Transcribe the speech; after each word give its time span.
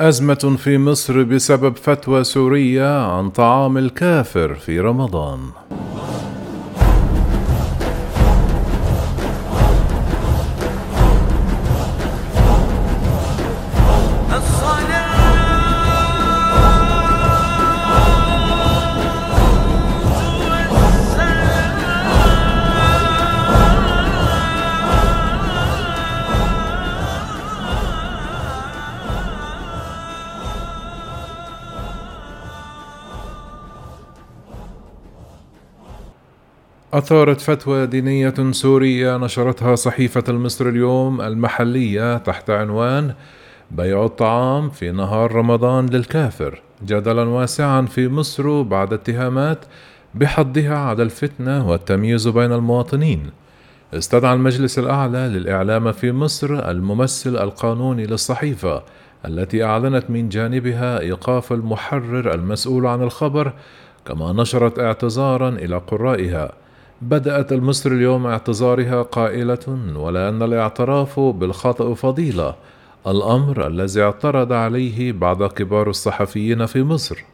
أزمة 0.00 0.56
في 0.58 0.78
مصر 0.78 1.22
بسبب 1.22 1.76
فتوى 1.76 2.24
سورية 2.24 3.06
عن 3.06 3.30
طعام 3.30 3.78
الكافر 3.78 4.54
في 4.54 4.80
رمضان. 4.80 5.38
أثارت 36.94 37.40
فتوى 37.40 37.86
دينية 37.86 38.34
سورية 38.50 39.16
نشرتها 39.16 39.74
صحيفة 39.74 40.24
المصري 40.28 40.70
اليوم 40.70 41.20
المحلية 41.20 42.18
تحت 42.18 42.50
عنوان 42.50 43.14
بيع 43.70 44.04
الطعام 44.04 44.70
في 44.70 44.90
نهار 44.90 45.32
رمضان 45.32 45.86
للكافر 45.86 46.62
جدلا 46.86 47.22
واسعا 47.22 47.82
في 47.82 48.08
مصر 48.08 48.62
بعد 48.62 48.92
اتهامات 48.92 49.64
بحضها 50.14 50.78
على 50.78 51.02
الفتنة 51.02 51.68
والتمييز 51.68 52.28
بين 52.28 52.52
المواطنين. 52.52 53.30
استدعى 53.94 54.34
المجلس 54.34 54.78
الأعلى 54.78 55.28
للإعلام 55.28 55.92
في 55.92 56.12
مصر 56.12 56.70
الممثل 56.70 57.36
القانوني 57.36 58.06
للصحيفة 58.06 58.82
التي 59.26 59.64
أعلنت 59.64 60.10
من 60.10 60.28
جانبها 60.28 61.00
إيقاف 61.00 61.52
المحرر 61.52 62.34
المسؤول 62.34 62.86
عن 62.86 63.02
الخبر 63.02 63.52
كما 64.06 64.32
نشرت 64.32 64.78
اعتذارا 64.78 65.48
إلى 65.48 65.76
قرائها. 65.76 66.63
بدأت 67.08 67.52
المصري 67.52 67.94
اليوم 67.96 68.26
اعتذارها 68.26 69.02
قائلة 69.02 69.78
ولأن 69.96 70.42
الاعتراف 70.42 71.20
بالخطأ 71.20 71.94
فضيلة 71.94 72.54
الأمر 73.06 73.66
الذي 73.66 74.02
اعترض 74.02 74.52
عليه 74.52 75.12
بعض 75.12 75.42
كبار 75.42 75.90
الصحفيين 75.90 76.66
في 76.66 76.82
مصر. 76.82 77.24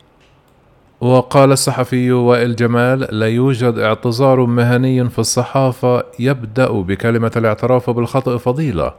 وقال 1.01 1.53
الصحفي 1.53 2.13
وائل 2.13 2.57
جمال 2.57 3.01
لا 3.11 3.27
يوجد 3.29 3.79
اعتذار 3.79 4.47
مهني 4.47 5.09
في 5.09 5.19
الصحافة 5.19 6.05
يبدأ 6.19 6.71
بكلمة 6.71 7.33
الاعتراف 7.37 7.91
بالخطأ 7.91 8.37
فضيلة. 8.37 8.93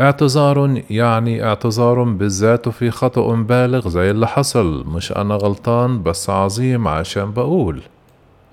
اعتذار 0.00 0.82
يعني 0.90 1.44
اعتذار 1.44 2.02
بالذات 2.02 2.68
في 2.68 2.90
خطأ 2.90 3.34
بالغ 3.34 3.88
زي 3.88 4.10
اللي 4.10 4.26
حصل 4.26 4.84
مش 4.86 5.12
أنا 5.12 5.34
غلطان 5.34 6.02
بس 6.02 6.30
عظيم 6.30 6.88
عشان 6.88 7.32
بقول. 7.32 7.82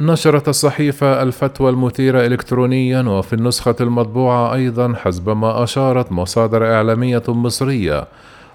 نشرت 0.01 0.49
الصحيفة 0.49 1.23
الفتوى 1.23 1.69
المثيرة 1.69 2.25
إلكترونيا 2.25 3.01
وفي 3.01 3.33
النسخة 3.33 3.75
المطبوعة 3.81 4.53
أيضا 4.53 4.93
حسب 4.95 5.29
ما 5.29 5.63
أشارت 5.63 6.11
مصادر 6.11 6.73
إعلامية 6.73 7.23
مصرية. 7.27 8.07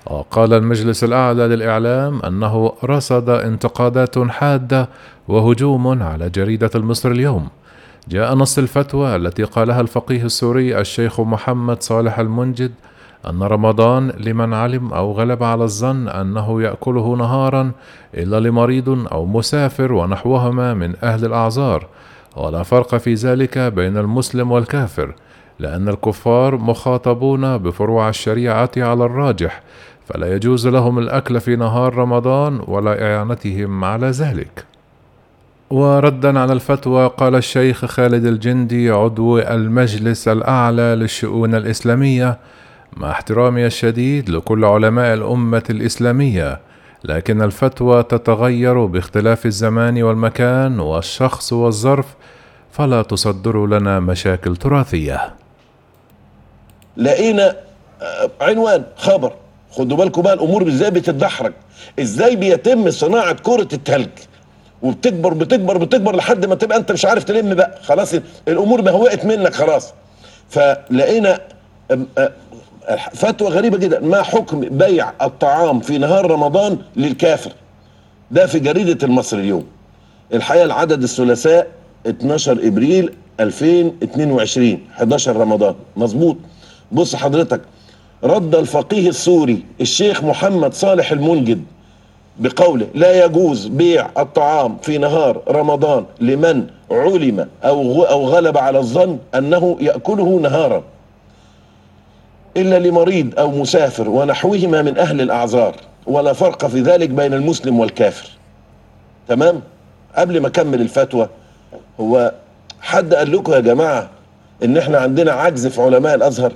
وقال 0.07 0.55
المجلس 0.55 1.05
الأعلى 1.05 1.49
للإعلام 1.49 2.21
أنه 2.23 2.73
رصد 2.85 3.31
انتقادات 3.31 4.19
حادة 4.19 4.89
وهجوم 5.29 6.03
على 6.03 6.31
جريدة 6.31 6.71
المصري 6.75 7.13
اليوم. 7.13 7.49
جاء 8.09 8.35
نص 8.35 8.59
الفتوى 8.59 9.17
التي 9.17 9.43
قالها 9.43 9.81
الفقيه 9.81 10.25
السوري 10.25 10.81
الشيخ 10.81 11.21
محمد 11.21 11.83
صالح 11.83 12.19
المنجد 12.19 12.73
أن 13.31 13.43
رمضان 13.43 14.11
لمن 14.11 14.55
علم 14.55 14.93
أو 14.93 15.13
غلب 15.13 15.43
على 15.43 15.65
الظن 15.65 16.09
أنه 16.09 16.63
يأكله 16.63 17.17
نهارا 17.17 17.73
إلا 18.15 18.41
لمريض 18.41 19.07
أو 19.13 19.27
مسافر 19.27 19.93
ونحوهما 19.93 20.75
من 20.75 20.95
أهل 21.03 21.25
الأعذار. 21.25 21.87
ولا 22.37 22.63
فرق 22.63 22.97
في 22.97 23.15
ذلك 23.15 23.59
بين 23.59 23.97
المسلم 23.97 24.53
والكافر 24.53 25.15
لأن 25.59 25.89
الكفار 25.89 26.57
مخاطبون 26.57 27.59
بفروع 27.59 28.09
الشريعة 28.09 28.71
على 28.77 29.05
الراجح 29.05 29.63
فلا 30.07 30.35
يجوز 30.35 30.67
لهم 30.67 30.99
الأكل 30.99 31.41
في 31.41 31.57
نهار 31.57 31.95
رمضان 31.95 32.61
ولا 32.67 33.17
إعانتهم 33.17 33.85
على 33.85 34.11
ذلك. 34.11 34.65
وردا 35.71 36.39
على 36.39 36.53
الفتوى 36.53 37.07
قال 37.07 37.35
الشيخ 37.35 37.85
خالد 37.85 38.27
الجندي 38.27 38.91
عضو 38.91 39.39
المجلس 39.39 40.29
الأعلى 40.29 40.83
للشؤون 40.83 41.55
الإسلامية 41.55 42.39
مع 42.97 43.11
احترامي 43.11 43.67
الشديد 43.67 44.31
لكل 44.31 44.65
علماء 44.65 45.15
الأمة 45.15 45.63
الإسلامية 45.71 46.61
لكن 47.05 47.43
الفتوى 47.43 48.03
تتغير 48.03 48.85
باختلاف 48.87 49.47
الزمان 49.47 50.03
والمكان 50.03 50.81
والشخص 50.81 51.53
والظرف 51.53 52.07
فلا 52.73 53.03
تصدر 53.03 53.67
لنا 53.67 54.01
مشاكل 54.01 54.57
تراثية. 54.57 55.35
لقينا 56.97 57.57
آه، 58.03 58.31
عنوان 58.41 58.85
خبر. 58.97 59.33
خدوا 59.71 59.97
بالكم 59.97 60.23
بقى 60.23 60.33
الأمور 60.33 60.69
إزاي 60.69 60.91
بتتدحرج؟ 60.91 61.53
إزاي 62.01 62.37
بيتم 62.37 62.91
صناعة 62.91 63.33
كرة 63.43 63.69
التلج؟ 63.73 64.09
وبتكبر 64.83 65.35
بتكبر 65.35 65.77
بتكبر 65.79 66.17
لحد 66.17 66.47
ما 66.47 66.55
تبقى 66.55 66.79
أنت 66.79 66.93
مش 66.93 67.05
عارف 67.05 67.25
تلم 67.25 67.55
بقى. 67.55 67.79
خلاص 67.83 68.15
الأمور 68.49 68.81
بهوقت 68.81 69.25
منك 69.25 69.55
خلاص. 69.55 69.95
فلقينا 70.49 71.41
فتوى 73.13 73.49
غريبة 73.49 73.79
جدا. 73.79 74.01
ما 74.01 74.23
حكم 74.23 74.61
بيع 74.61 75.13
الطعام 75.23 75.81
في 75.81 75.99
نهار 75.99 76.31
رمضان 76.31 76.79
للكافر؟ 76.97 77.53
ده 78.31 78.47
في 78.47 78.59
جريدة 78.59 79.07
المصري 79.07 79.41
اليوم. 79.41 79.67
الحقيقة 80.35 80.65
العدد 80.65 81.03
الثلاثاء 81.03 81.67
12 82.07 82.53
إبريل 82.53 83.13
2022 83.41 84.79
11 84.97 85.37
رمضان. 85.37 85.75
مظبوط. 85.97 86.37
بص 86.93 87.17
حضرتك 87.17 87.61
رد 88.25 88.55
الفقيه 88.55 89.09
السوري 89.09 89.63
الشيخ 89.81 90.25
محمد 90.25 90.75
صالح 90.75 91.13
المنجد 91.13 91.65
بقوله 92.39 92.87
لا 92.95 93.25
يجوز 93.25 93.67
بيع 93.67 94.11
الطعام 94.19 94.77
في 94.83 94.99
نهار 94.99 95.43
رمضان 95.49 96.05
لمن 96.21 96.67
علم 96.91 97.49
أو 97.65 98.27
غلب 98.27 98.59
على 98.59 98.79
الظن 98.79 99.19
أنه 99.35 99.77
يأكله 99.81 100.41
نهارا. 100.43 100.83
إلا 102.57 102.79
لمريض 102.79 103.39
أو 103.39 103.51
مسافر 103.51 104.09
ونحوهما 104.09 104.83
من 104.83 104.99
أهل 104.99 105.21
الأعذار 105.21 105.77
ولا 106.07 106.33
فرق 106.33 106.67
في 106.67 106.81
ذلك 106.81 107.09
بين 107.11 107.35
المسلم 107.35 107.81
والكافر. 107.81 108.29
تمام؟ 109.29 109.61
قبل 110.17 110.41
ما 110.41 110.49
أكمل 110.49 110.81
الفتوى 110.81 111.29
هو 112.01 112.33
حد 112.81 113.15
قال 113.15 113.33
لكم 113.33 113.53
يا 113.53 113.61
جماعة 113.61 114.11
إن 114.65 114.77
إحنا 114.77 114.99
عندنا 114.99 115.33
عجز 115.33 115.67
في 115.67 115.83
علماء 115.83 116.15
الأزهر؟ 116.15 116.53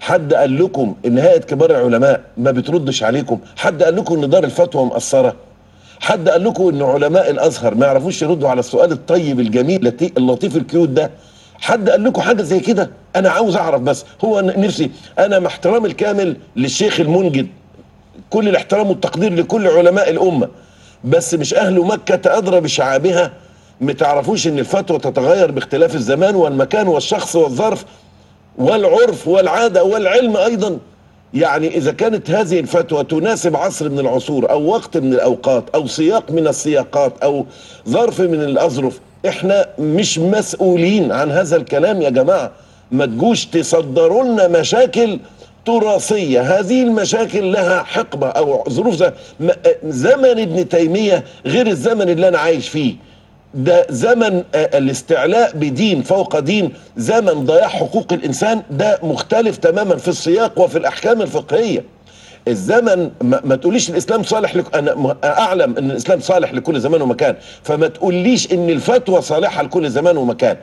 حد 0.00 0.34
قال 0.34 0.64
لكم 0.64 0.94
إن 1.06 1.18
هيئة 1.18 1.38
كبار 1.40 1.70
العلماء 1.70 2.20
ما 2.36 2.50
بتردش 2.50 3.02
عليكم؟ 3.02 3.38
حد 3.56 3.82
قال 3.82 3.96
لكم 3.96 4.22
إن 4.24 4.30
دار 4.30 4.44
الفتوى 4.44 4.84
مقصرة؟ 4.84 5.34
حد 6.00 6.28
قال 6.28 6.44
لكم 6.44 6.68
إن 6.68 6.82
علماء 6.82 7.30
الأزهر 7.30 7.74
ما 7.74 7.86
يعرفوش 7.86 8.22
يردوا 8.22 8.48
على 8.48 8.60
السؤال 8.60 8.92
الطيب 8.92 9.40
الجميل 9.40 9.92
اللطيف 10.18 10.56
الكيوت 10.56 10.88
ده؟ 10.88 11.10
حد 11.60 11.90
قال 11.90 12.04
لكم 12.04 12.20
حاجة 12.22 12.42
زي 12.42 12.60
كده؟ 12.60 12.90
أنا 13.16 13.30
عاوز 13.30 13.56
أعرف 13.56 13.80
بس. 13.80 14.04
هو 14.24 14.40
نفسي 14.40 14.90
أنا 15.18 15.38
مع 15.38 15.46
احترامي 15.46 15.88
الكامل 15.88 16.36
للشيخ 16.56 17.00
المنجد. 17.00 17.48
كل 18.30 18.48
الاحترام 18.48 18.88
والتقدير 18.88 19.34
لكل 19.34 19.66
علماء 19.68 20.10
الأمة. 20.10 20.48
بس 21.04 21.34
مش 21.34 21.54
أهل 21.54 21.80
مكة 21.80 22.38
أدرى 22.38 22.60
بشعابها؟ 22.60 23.32
ما 23.80 23.92
تعرفوش 23.92 24.46
إن 24.46 24.58
الفتوى 24.58 24.98
تتغير 24.98 25.50
باختلاف 25.50 25.94
الزمان 25.94 26.34
والمكان 26.34 26.88
والشخص 26.88 27.36
والظرف 27.36 27.84
والعرف 28.58 29.28
والعادة 29.28 29.84
والعلم 29.84 30.36
أيضا؟ 30.36 30.78
يعني 31.34 31.76
إذا 31.76 31.92
كانت 31.92 32.30
هذه 32.30 32.60
الفتوى 32.60 33.04
تناسب 33.04 33.56
عصر 33.56 33.88
من 33.88 33.98
العصور 33.98 34.50
أو 34.50 34.66
وقت 34.66 34.96
من 34.96 35.12
الأوقات 35.12 35.64
أو 35.74 35.86
سياق 35.86 36.30
من 36.30 36.46
السياقات 36.46 37.12
أو 37.22 37.46
ظرف 37.88 38.20
من 38.20 38.42
الأظرف 38.42 39.00
إحنا 39.28 39.66
مش 39.78 40.18
مسؤولين 40.18 41.12
عن 41.12 41.30
هذا 41.30 41.56
الكلام 41.56 42.02
يا 42.02 42.10
جماعة. 42.10 42.50
ما 42.90 43.06
تجوش 43.06 43.44
تصدروا 43.46 44.24
لنا 44.24 44.48
مشاكل 44.48 45.18
تراثية. 45.66 46.40
هذه 46.40 46.82
المشاكل 46.82 47.52
لها 47.52 47.82
حقبة 47.82 48.28
أو 48.28 48.64
ظروف 48.68 49.02
زمن 49.84 50.40
ابن 50.40 50.68
تيمية 50.68 51.24
غير 51.46 51.66
الزمن 51.66 52.08
اللي 52.08 52.28
أنا 52.28 52.38
عايش 52.38 52.68
فيه. 52.68 52.94
ده 53.54 53.86
زمن 53.90 54.42
الاستعلاء 54.54 55.52
بدين 55.56 56.02
فوق 56.02 56.38
دين 56.38 56.72
زمن 56.96 57.44
ضياع 57.46 57.68
حقوق 57.68 58.12
الإنسان. 58.12 58.62
ده 58.70 58.98
مختلف 59.02 59.56
تماما 59.56 59.96
في 59.96 60.08
السياق 60.08 60.60
وفي 60.60 60.78
الأحكام 60.78 61.22
الفقهية. 61.22 61.84
الزمن 62.48 63.10
ما, 63.22 63.40
ما 63.44 63.56
تقوليش 63.56 63.90
الإسلام 63.90 64.22
صالح 64.22 64.56
لك 64.56 64.76
أنا 64.76 65.16
أعلم 65.24 65.76
إن 65.78 65.90
الإسلام 65.90 66.20
صالح 66.20 66.54
لكل 66.54 66.80
زمان 66.80 67.02
ومكان 67.02 67.36
فما 67.62 67.88
تقوليش 67.88 68.52
إن 68.52 68.70
الفتوى 68.70 69.22
صالحة 69.22 69.62
لكل 69.62 69.90
زمان 69.90 70.16
ومكان. 70.16 70.56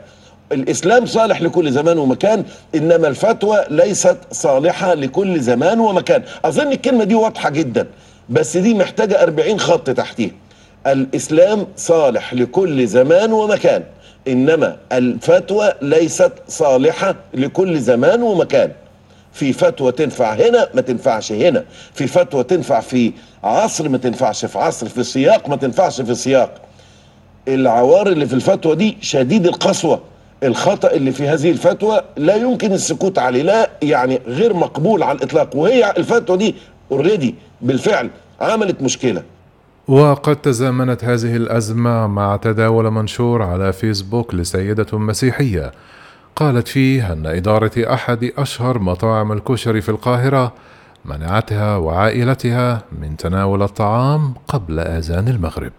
الإسلام 0.52 1.06
صالح 1.06 1.42
لكل 1.42 1.72
زمان 1.72 1.98
ومكان 1.98 2.44
إنما 2.74 3.08
الفتوى 3.08 3.64
ليست 3.70 4.16
صالحة 4.32 4.94
لكل 4.94 5.40
زمان 5.40 5.80
ومكان. 5.80 6.22
أظن 6.44 6.72
الكلمة 6.72 7.04
دي 7.04 7.14
واضحة 7.14 7.50
جدا 7.50 7.86
بس 8.28 8.56
دي 8.56 8.74
محتاجة 8.74 9.22
40 9.22 9.60
خط 9.60 9.90
تحتيها. 9.90 10.30
الإسلام 10.86 11.66
صالح 11.76 12.34
لكل 12.34 12.86
زمان 12.86 13.32
ومكان 13.32 13.82
إنما 14.28 14.76
الفتوى 14.92 15.72
ليست 15.82 16.32
صالحة 16.48 17.14
لكل 17.34 17.78
زمان 17.80 18.22
ومكان. 18.22 18.70
في 19.32 19.52
فتوى 19.52 19.92
تنفع 19.92 20.34
هنا 20.34 20.68
ما 20.74 20.80
تنفعش 20.80 21.32
هنا. 21.32 21.64
في 21.94 22.06
فتوى 22.06 22.44
تنفع 22.44 22.80
في 22.80 23.12
عصر 23.44 23.88
ما 23.88 23.98
تنفعش 23.98 24.44
في 24.44 24.58
عصر. 24.58 24.88
في 24.88 25.02
سياق 25.04 25.48
ما 25.48 25.56
تنفعش 25.56 26.00
في 26.00 26.14
سياق. 26.14 26.54
العوار 27.48 28.06
اللي 28.06 28.26
في 28.26 28.34
الفتوى 28.34 28.76
دي 28.76 28.96
شديد 29.00 29.46
القسوة. 29.46 30.00
الخطأ 30.42 30.90
اللي 30.90 31.12
في 31.12 31.28
هذه 31.28 31.50
الفتوى 31.50 32.00
لا 32.16 32.36
يمكن 32.36 32.72
السكوت 32.72 33.18
عليه 33.18 33.42
لا 33.42 33.70
يعني 33.82 34.20
غير 34.26 34.54
مقبول 34.54 35.02
على 35.02 35.18
الإطلاق. 35.18 35.56
وهي 35.56 35.90
الفتوى 35.90 36.36
دي 36.36 36.54
already 36.92 37.34
بالفعل 37.60 38.10
عملت 38.40 38.82
مشكلة. 38.82 39.22
وقد 39.88 40.36
تزامنت 40.36 41.04
هذه 41.04 41.36
الأزمة 41.36 42.06
مع 42.06 42.36
تداول 42.36 42.90
منشور 42.90 43.42
على 43.42 43.72
فيسبوك 43.72 44.34
لسيدة 44.34 44.98
مسيحية. 44.98 45.72
قالت 46.36 46.68
فيه 46.68 47.12
أن 47.12 47.26
إدارة 47.26 47.94
أحد 47.94 48.32
أشهر 48.38 48.78
مطاعم 48.78 49.32
الكشري 49.32 49.80
في 49.80 49.88
القاهرة 49.88 50.52
منعتها 51.04 51.76
وعائلتها 51.76 52.82
من 53.00 53.16
تناول 53.16 53.62
الطعام 53.62 54.34
قبل 54.48 54.80
آذان 54.80 55.28
المغرب. 55.28 55.72